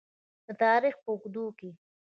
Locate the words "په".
1.03-1.09